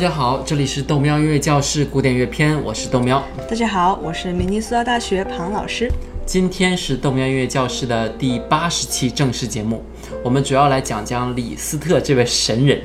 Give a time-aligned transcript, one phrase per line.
[0.00, 3.22] 家好，这里是豆喵音乐教室古典乐篇，我是豆喵。
[3.46, 5.92] 大家好，我是明尼苏达大学庞老师。
[6.24, 9.84] 今天是豆喵音乐教室的第八十期正式节目，
[10.24, 12.80] 我们主要来讲讲李斯特这位神人。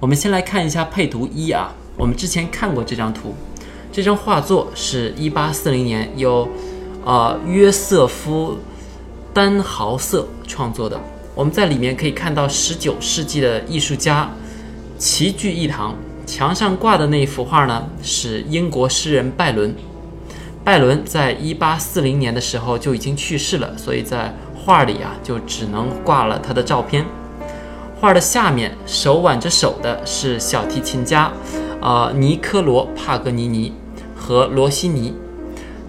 [0.00, 3.34] 我们先来看一下配图一啊，我们之前看过这张图，
[3.90, 6.48] 这张画作是一八四零年由，
[7.04, 8.56] 呃约瑟夫
[9.34, 11.00] 丹豪瑟创作的。
[11.34, 14.30] 我们在里面可以看到十九世纪的艺术家
[14.98, 19.74] 齐聚一堂，墙上挂的那幅画呢是英国诗人拜伦。
[20.62, 27.04] 拜伦在一八四零年的时候就已经去世了，所以在画里啊就只能挂了他的照片。
[28.00, 31.32] 画的下面手挽着手的是小提琴家，
[31.80, 33.72] 呃，尼科罗·帕格尼尼
[34.14, 35.12] 和罗西尼。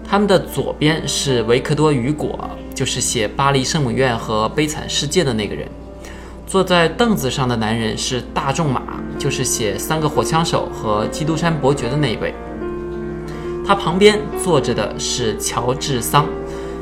[0.08, 5.68] 他们的左边是维克多·雨果，就是写《巴黎圣母院》和《悲惨世界》的那个人。
[6.48, 8.82] 坐在凳子上的男人是大仲马，
[9.16, 12.34] 就是写《三个火枪手》和《基督山伯爵》的那一位。
[13.64, 16.26] 他旁边坐着的是乔治·桑，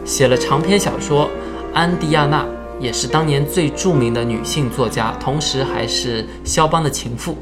[0.07, 1.27] 写了长篇小说
[1.75, 2.45] 《安迪亚娜》。
[2.81, 7.37] 也是当年最著名的女性作家，同时还是肖邦的情妇。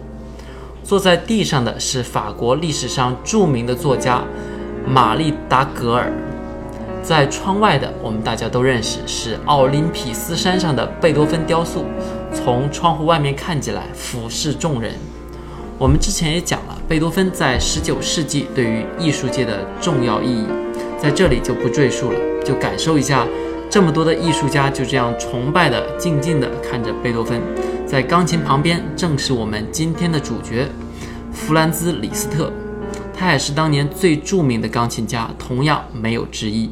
[0.83, 4.23] 坐在地上的是法国历史上著名的作家
[4.87, 6.13] 玛丽达格尔。
[7.03, 11.85] 在窗外的，我们大家都认识，是奥林匹斯山上的贝多芬雕塑，
[12.33, 14.93] 从窗户外面看起来俯视众人。
[15.79, 20.47] 我们之前也讲了，贝多芬在十九世纪对于艺术界的重要意义，
[20.99, 23.27] 在这里就不赘述了，就感受一下。
[23.69, 27.41] 这么多的艺术家就这样崇拜的、静静的看着贝多芬，
[27.87, 30.67] 在钢琴旁边正是我们今天的主角
[31.33, 32.51] 弗兰兹·李斯特，
[33.13, 36.71] 他也是当年最著名的钢琴家，同样没有之一。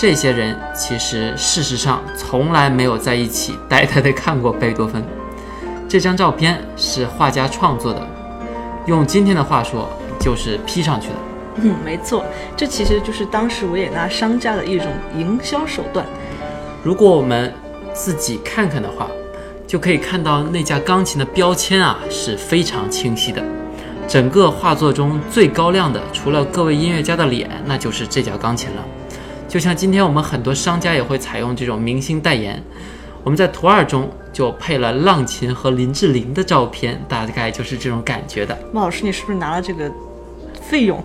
[0.00, 5.04] 这些人其实事实上从来没有在一起呆呆地看过贝多芬。
[5.86, 8.08] 这张照片是画家创作的，
[8.86, 9.86] 用今天的话说
[10.18, 11.14] 就是 P 上去的。
[11.56, 12.24] 嗯，没错，
[12.56, 14.86] 这其实就是当时维也纳商家的一种
[15.18, 16.06] 营销手段。
[16.82, 17.52] 如果我们
[17.92, 19.06] 自己看看的话，
[19.66, 23.44] 就可以看到那架钢琴的标签啊是非常清晰的。
[24.08, 28.82] 整个画作中最高亮的，除了各位音乐家的脸，那就是这架钢琴了。
[29.50, 32.62] 就像今天我们很多商家也会采用这种明星代言，
[33.24, 38.56] 我们在图二中就配了浪琴和林志玲的照片，大概就是这种感觉的。
[38.72, 39.90] 孟老师，你是不是拿了这个
[40.62, 41.02] 费用？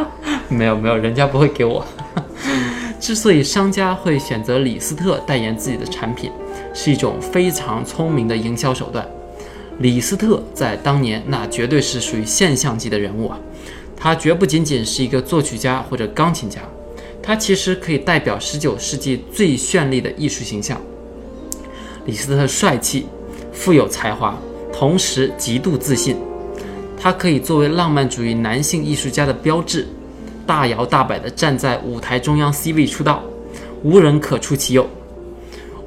[0.50, 1.82] 没有没有，人家不会给我。
[3.00, 6.30] 之所以商家会选择李斯特代言自己的产品，
[6.74, 9.08] 是一种非常聪明的营销手段。
[9.78, 13.38] 李斯特在当年那绝对是属于现象级的人物啊，
[13.96, 16.60] 他绝不仅仅是一个作曲家或者钢琴家。
[17.26, 20.80] 他其实可以代表十九世纪最绚丽的艺术形象。
[22.04, 23.08] 李斯特帅气、
[23.52, 24.38] 富有才华，
[24.72, 26.16] 同时极度自信。
[26.96, 29.88] 他可以作为浪漫主义男性艺术家的标志，
[30.46, 33.20] 大摇大摆地站在舞台中央 C 位出道，
[33.82, 34.88] 无人可出其右。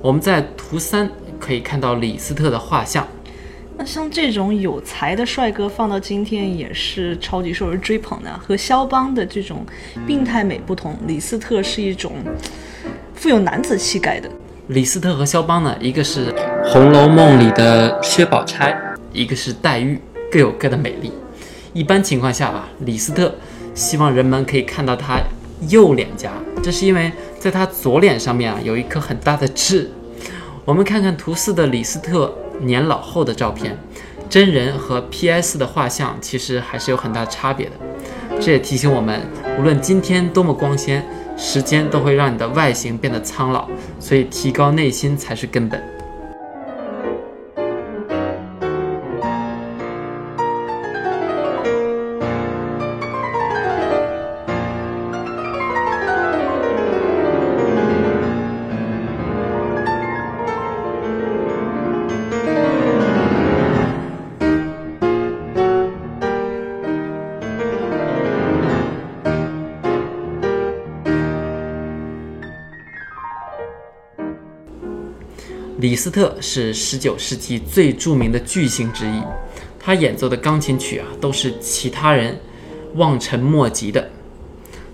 [0.01, 1.09] 我们在图三
[1.39, 3.07] 可以看到李斯特的画像。
[3.79, 8.29] 那像这种有才的帅哥放到今天也是超级受人追捧的。
[8.37, 9.65] 和肖邦的这种
[10.05, 12.11] 病态美不同，李斯特是一种
[13.15, 14.29] 富有男子气概的。
[14.67, 16.29] 李斯特和肖邦呢，一个是
[16.73, 18.77] 《红楼梦》里的薛宝钗，
[19.13, 19.97] 一个是黛玉，
[20.29, 21.13] 各有各的美丽。
[21.71, 23.33] 一般情况下啊，李斯特
[23.73, 25.21] 希望人们可以看到他
[25.69, 27.09] 右脸颊，这是因为
[27.39, 29.89] 在他左脸上面啊有一颗很大的痣。
[30.65, 33.77] 我们看看图四的李斯特年老后的照片，
[34.29, 37.71] 真人和 PS 的画像其实还是有很大差别的。
[38.39, 39.21] 这也提醒我们，
[39.57, 43.67] 无论今天多么光鲜，时间都会让你的外形变得苍老，
[43.99, 45.81] 所以提高内心才是根本。
[75.79, 79.23] 李斯特是19世纪最著名的巨星之一，
[79.79, 82.37] 他演奏的钢琴曲啊，都是其他人
[82.95, 84.09] 望尘莫及的。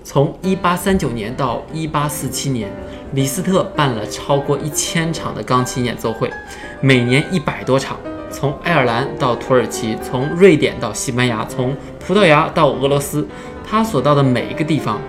[0.04, 2.72] 从1839年到1847年，
[3.14, 6.30] 李斯特办了超过一千场的钢琴演奏会，
[6.82, 7.98] 每年一百多场。
[8.30, 13.28] 从爱尔兰到土耳其，从瑞典到西班牙，从葡萄牙到俄罗斯，
[13.68, 15.02] 他所到的每一个地方，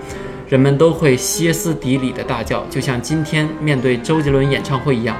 [0.49, 5.15] 人们都会歇斯底里的大叫，就像今天面对周杰伦演唱会一样。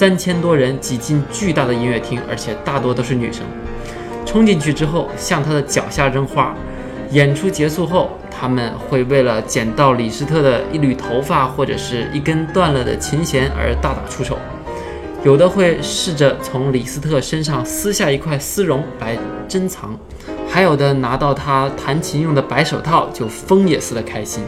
[0.00, 3.42] 三千多人挤进巨大的音乐厅，而且大多都是女生。
[4.24, 6.54] 冲进去之后，向他的脚下扔花。
[7.10, 14.38] 演出结束后，他们会为了捡到李斯特的一缕头发或者是一根断了的琴弦而大打出手。
[15.22, 19.94] 有的会试着从李斯特身上撕下一块丝绒来珍藏，
[20.48, 24.42] 还有的拿到他弹琴用的白手套就疯也似的开心。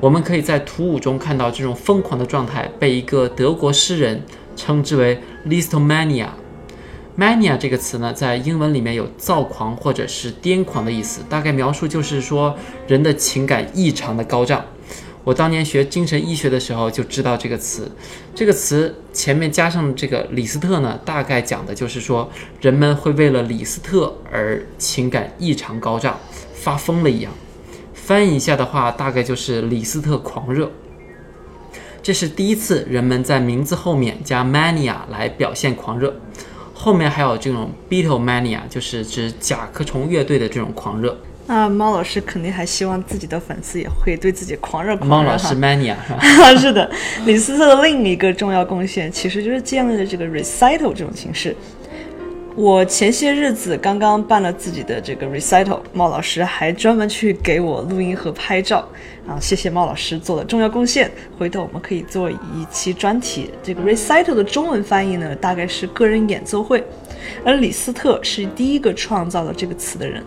[0.00, 4.20] 我们可以在图五中看到这种疯狂的状态被一个德国诗人。
[4.58, 6.26] 称之为 listomania。
[7.16, 12.54] mania 这个词呢，在英文里面有躁狂或者是癫狂的意思，大概描述就是说
[12.86, 14.64] 人的情感异常的高涨。
[15.24, 17.90] 我当年学精神医学的时候就知道这个词，
[18.34, 26.18] 这个词前面加上这个李斯特呢，大概讲的就是说人们会为了李斯特而情感异常高涨，
[26.54, 27.32] 发疯了一样。
[27.92, 30.70] 翻译一下的话，大概就是李斯特狂热。
[32.08, 36.10] 这是第一次人们在名字后面加 mania 来表现狂热，
[36.72, 41.14] 后面还有这种 Beatlemania，就是指甲壳虫乐队的这种狂热。
[41.48, 45.16] 那猫老师肯定还希望自己的粉丝也会对自己狂热狂热。
[45.16, 46.56] 猫老师 mania 是吧？
[46.56, 46.90] 是的，
[47.26, 51.54] 李斯特的另一个重要贡献其实就是建立了这个 recital 这种形式。
[52.58, 58.78] 我前些日子刚刚办了自己的这个 recital，猫老师还专门去给我录音和拍照，
[59.28, 61.08] 啊，谢谢猫老师做的重要贡献。
[61.38, 62.36] 回头我们可以做一
[62.68, 63.48] 期专题。
[63.62, 66.82] 这个 recital 的中文翻译呢，大概是个人演奏会，
[67.44, 70.20] 而李斯特是第一个创造了这个词的人。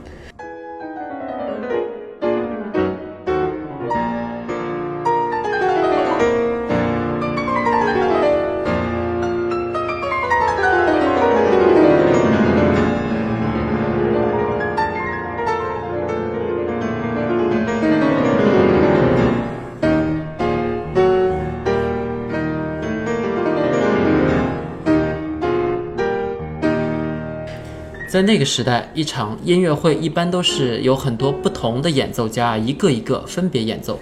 [28.21, 33.99] 在那个时代，一场音乐会一般都是有很多不同的演奏家，一个一个分别演奏，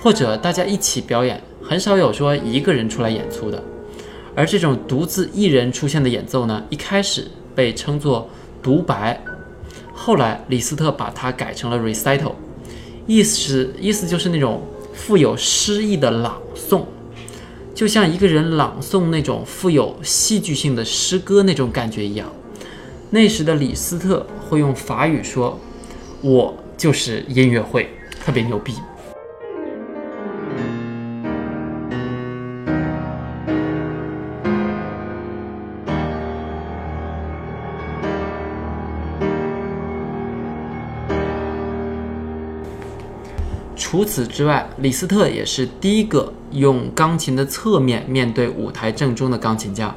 [0.00, 3.62] 或者大家一起表演，很少有说一个人出来演出的。
[4.34, 8.30] 而这种独自一人出现的演奏呢，一开始被称作
[8.62, 9.22] 独白，
[9.92, 12.32] 后来李斯特把它改成了 recital，
[13.06, 14.62] 意思是意思就是那种
[14.94, 16.84] 富有诗意的朗诵，
[17.74, 22.26] 就像一个人朗诵那种富有戏剧性的诗歌那种感觉一样。
[23.12, 25.58] 那时的李斯特会用法语说
[26.22, 27.90] ：“我就是音乐会，
[28.24, 28.72] 特别牛逼。”
[43.74, 49.92] 除此之外，李斯特也是第一个用钢琴的侧面面对舞台正中的钢琴家。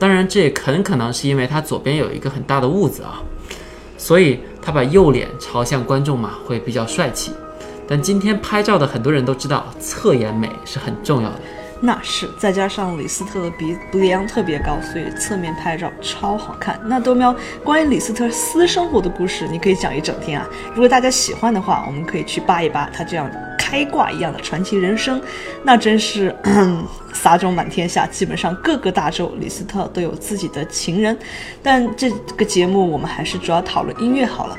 [0.00, 3.20] 当然，这也很可能是因为他左边有一个很大的痦子啊，
[3.98, 7.32] 所以他把右脸朝向观众嘛，会比较帅气。
[7.86, 11.40] 但今天拍照的很多人都知道，侧颜美是很重要的。
[11.82, 16.80] 那是，再加上李斯特的鼻鼻梁特别高，所以侧面拍照超好看。
[16.84, 20.46] 那多喵，关于李斯特私生活的故事，你可以讲一整天啊。
[20.74, 23.30] 如果大家喜欢的话，我们可以去扒一扒他这样
[23.70, 25.22] 开挂一样的传奇人生，
[25.62, 26.34] 那真是
[27.12, 28.04] 撒种满天下。
[28.04, 31.16] 基本上各个大洲，李斯特都有自己的情人。
[31.62, 34.58] 但这个节目我们还是主要讨论音乐好了。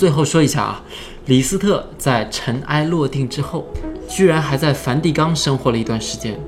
[0.00, 0.82] 最后说一下啊，
[1.26, 3.66] 李斯特在尘埃落定之后，
[4.08, 6.40] 居然还在梵蒂冈生活了一段时间，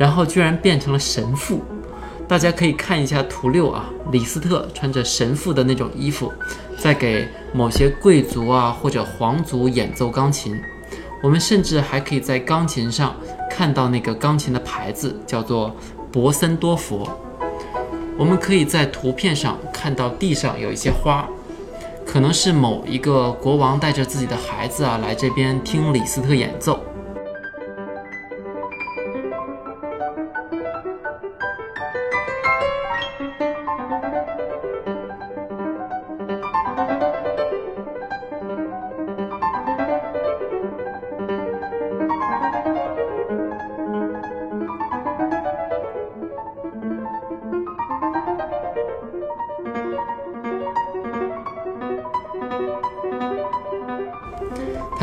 [0.00, 1.60] 然后居然变成了神父。
[2.26, 6.32] 大家可以看一下图六啊，李斯特穿着神父的那种衣服，
[6.78, 10.58] 在给某些贵族啊或者皇族演奏钢琴。
[11.22, 13.14] 我们甚至还可以在钢琴上
[13.50, 15.76] 看到那个钢琴的牌子，叫做
[16.10, 17.06] 博森多佛。
[18.16, 21.28] 我们可以在图片上看到地上有一些花，
[22.06, 26.93] 可能是某一个国王带着自己的孩子啊来这边听李斯特演奏。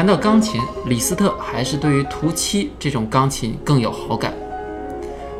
[0.01, 4.33] 谈到钢琴，李斯特还是对于图七这种钢琴更有好感。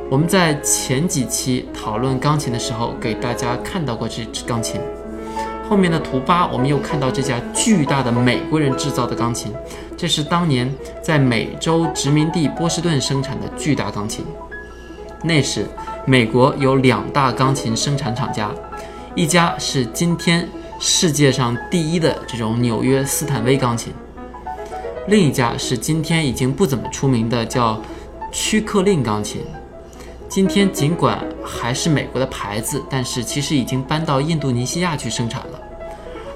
[0.08, 4.80] 我们在前几期讨论钢琴的时候，给大家看到过这支钢琴。
[5.68, 9.52] 后面的图八，我们又看到这架巨大的美国人制造的钢琴，
[9.98, 14.24] 这是当年在美洲殖民地波士顿生产的巨大钢琴。
[15.24, 15.66] 那时，
[16.06, 18.52] 美国有两大钢琴生产厂家，
[19.16, 20.48] 一家是今天
[20.80, 23.92] 世界上第一的这种纽约斯坦威钢琴。
[25.08, 27.82] 另一架是今天已经不怎么出名的，叫
[28.32, 29.42] 屈克令钢琴。
[30.30, 35.60] 今天尽管还是美国的牌子，但是其实已经搬到印度尼西亚去生产了。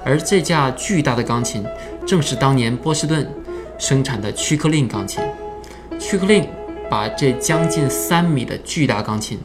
[0.04, 1.64] 而这架巨大的钢琴，
[2.06, 3.30] 正是当年波士顿
[3.78, 5.22] 生产的屈克令钢琴。
[5.98, 6.46] 屈克令
[6.90, 9.38] 把这将近三米的巨大钢琴，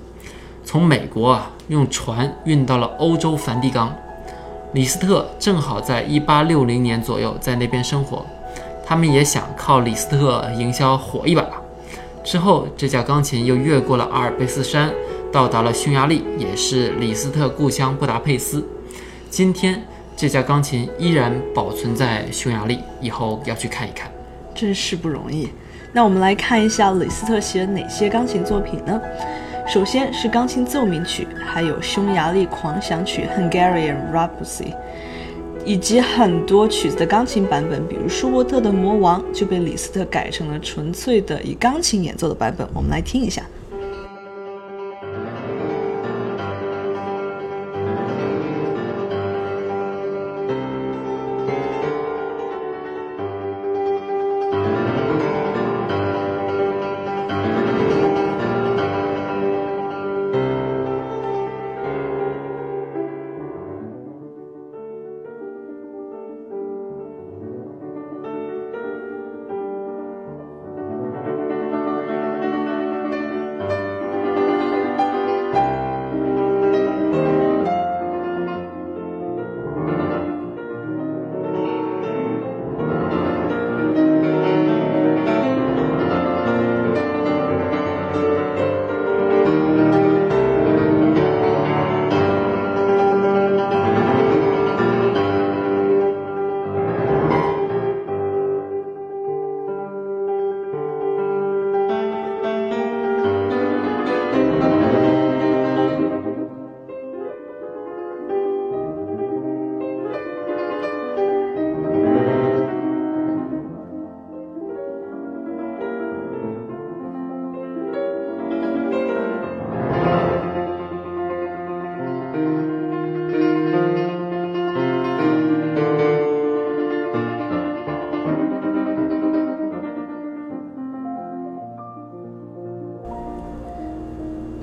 [0.66, 3.96] 从美国啊用船运到了欧洲梵蒂冈。
[4.74, 8.26] 李斯特正好在1860年左右在那边生活。
[8.92, 11.48] 他们也想靠李斯特营销火一把。
[12.26, 14.92] 之后，这架钢琴又越过了阿尔卑斯山，
[15.32, 18.68] 到达了匈牙利，也是李斯特故乡布达佩斯。
[19.30, 19.82] 今天，
[20.18, 24.12] 这架钢琴依然保存在匈牙利，以后要去看一看。
[24.54, 25.48] 真是不容易。
[25.94, 29.00] 那我们来看一下李斯特写了哪些钢琴作品呢？
[29.66, 34.74] 首先是钢琴奏鸣曲，还有匈牙利狂想曲 （Hungarian Rhapsody）。
[35.66, 42.68] 以及很多曲子的钢琴版本，比如舒伯特的《魔王》就被李斯特改成了纯粹的以钢琴演奏的版本。
[42.74, 43.44] 我们来听一下。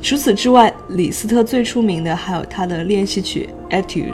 [0.08, 3.46] 除此之外，李斯特最出名的还有他的练习曲
[3.78, 4.10] 《Etude》。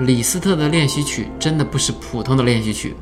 [0.00, 2.96] 李斯特的练习曲真的不是普通的练习曲。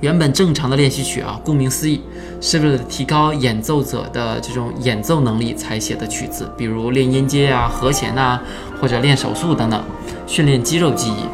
[0.00, 2.00] 原本正常的练习曲啊，顾名思义，
[2.40, 8.38] 是为了提高演奏者的这种演奏能力才写的曲子，比如练音阶啊、和弦呐，
[8.80, 9.82] 或者练手速等等，
[10.28, 11.24] 训练肌肉记忆。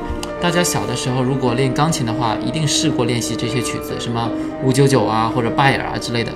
[0.41, 4.31] 大家小的时候如果练钢琴的话，一定试过练习这些曲子，什么
[4.65, 6.33] 五九九啊，或者拜尔啊之类的。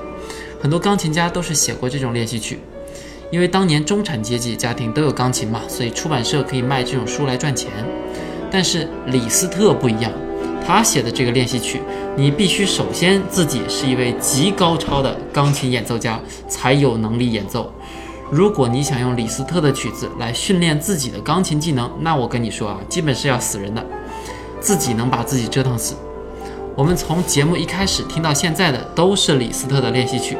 [0.66, 2.58] 很多钢琴家都是写过这种练习曲，
[3.30, 7.70] 因为当年中产阶级家庭都有钢琴嘛，所以出版社可以卖这种书来赚钱。
[8.50, 10.10] 但是李斯特不一样，
[10.66, 11.80] 他写的这个练习曲，
[12.16, 17.72] 你必须首先自己是一位极高超的钢琴演奏家，才有能力演奏。
[18.32, 23.86] 如果你想用李斯特的曲子来训练自己的钢琴技能，那我跟你说啊，基本是要死人的。
[24.58, 25.94] 自己能把自己折腾死。
[26.74, 30.36] 我们从节目一开始听到现在的都是李斯特的练习曲。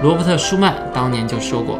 [0.00, 1.76] 罗伯特·舒曼当年就说过，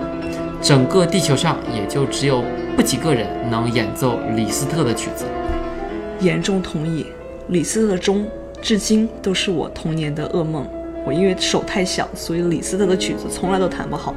[0.60, 2.42] 整个地球上也就只有
[2.74, 5.24] 不几个人能演奏李斯特的曲子。
[6.18, 7.06] 严重同意，
[7.46, 8.26] 李斯特的钟
[8.60, 10.66] 至今都是我童年的噩梦。
[11.06, 14.12] 我因为手太小，所以李斯特的曲子从来都弹不好。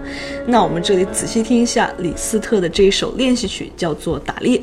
[0.47, 4.57] 那我们这里仔细听一下李斯特的这一首练习曲，叫做《打猎》。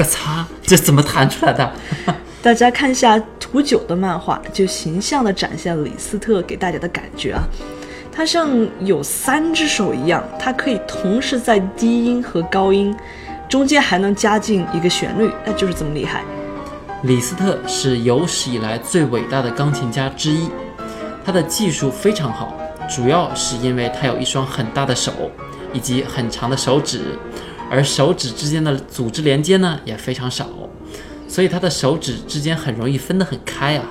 [0.00, 1.70] 个擦，这怎么弹出来的？
[2.42, 7.42] 大家看一下图九的漫画，就形象地展现了李斯特给大家的感觉啊，
[8.10, 8.48] 他像
[8.80, 12.96] 有三只手一样，他可以同时在低音和高音
[13.46, 16.22] 中间还能加进一个旋律，那就是这么厉害。
[17.02, 20.48] 李斯特是有史以来最伟大的钢琴家之一，
[21.22, 22.54] 他的技术非常好，
[22.88, 25.12] 主要是因为他有一双很大的手
[25.74, 27.18] 以及很长的手指。
[27.70, 30.48] 而手指之间的组织连接呢也非常少，
[31.28, 33.84] 所以他的手指之间很容易分得很开啊。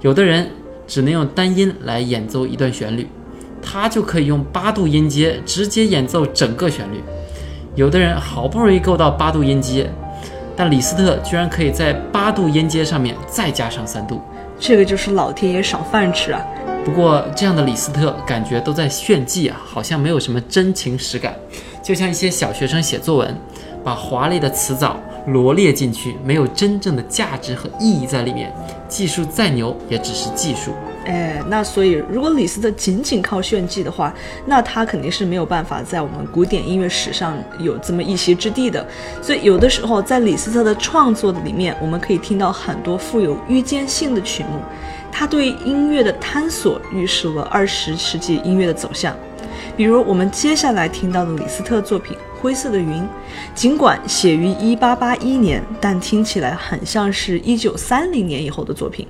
[0.00, 0.50] 有的人
[0.86, 3.06] 只能用单音来演奏一段旋律，
[3.62, 7.00] 他就可以用八度音阶直接演奏整个旋律。
[7.76, 9.90] 有的人好不容易够到八度音阶，
[10.56, 14.20] 但李斯特居然可以在八度音阶上面再加上三度，
[14.58, 16.40] 这个就是老天爷赏饭吃啊！
[16.84, 21.34] 不过这样的李斯特感觉都在炫技啊，好像没有什么真情实感。
[21.84, 23.36] 就像一些小学生写作文，
[23.84, 28.50] 把华丽的词藻罗列进去，没有真正的价值和意义在里面。
[28.88, 30.72] 技术再牛，也只是技术。
[31.04, 34.14] 哎，那所以，如果李斯特仅仅靠炫技的话，
[34.46, 38.86] 那他肯定是没有办法在我们古典音乐史上有这么一席之地的。
[39.20, 44.58] 所以，有的时候在李斯特的创作里面，我们可以听到很多富有预见性的曲目。
[45.12, 49.14] 他对音乐的探索，预示了二十世纪音乐的走向。
[49.76, 53.02] 比如我们接下来听到的李斯特作品《灰色的云》，
[53.54, 59.06] 尽管写于1881年，但听起来很像是一九三零年以后的作品。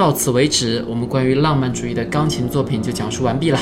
[0.00, 3.60] 到此为止，我们关于浪漫主义的钢琴作品就讲述完毕了。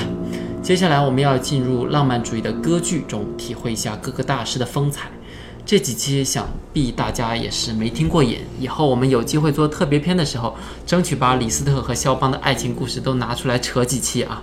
[0.62, 5.10] 接下来我们要进入浪漫主义的歌剧中，体会一下各个大师的风采。
[5.66, 10.54] 这几期想必大家也是没听过瘾，以后我们有机会做特别篇的时候，
[10.86, 14.40] 争取把李斯特和肖邦的爱情故事都拿出来扯几期啊。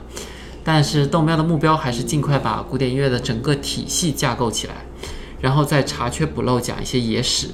[0.65, 4.73] 但是豆喵的目标还是尽快把古典音乐的整个体系架构起来，
[5.39, 7.47] 然后再查缺补漏讲一些野史。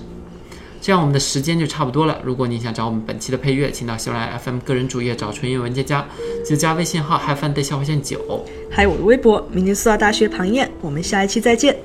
[0.82, 2.20] 这样我们的时间就差不多了。
[2.24, 6.04] 如果你想找我们本期的配乐，请到喜马拉雅 FM 个人主页找纯音乐文件夹，
[6.44, 8.44] 记得加微信号 h i f u n day 下划线九。
[8.72, 11.78] 还有我的微博，明天四大大学庞燕，我们下一期再见。